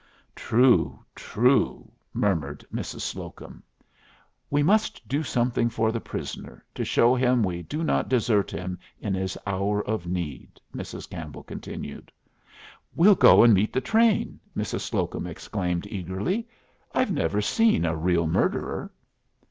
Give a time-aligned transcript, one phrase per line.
[0.35, 3.01] "True, true!" murmured Mrs.
[3.01, 3.61] Slocum.
[4.49, 8.79] "We must do something for the prisoner, to show him we do not desert him
[8.99, 11.07] in his hour of need," Mrs.
[11.07, 12.11] Campbell continued.
[12.95, 14.79] "We'll go and meet the train!" Mrs.
[14.79, 16.47] Slocum exclaimed, eagerly.
[16.95, 18.91] "I've never seen a real murderer."